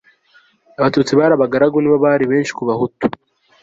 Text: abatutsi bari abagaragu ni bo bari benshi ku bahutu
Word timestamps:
abatutsi 0.79 1.11
bari 1.19 1.33
abagaragu 1.35 1.77
ni 1.79 1.89
bo 1.91 1.97
bari 2.05 2.23
benshi 2.31 2.51
ku 2.57 2.63
bahutu 2.69 3.05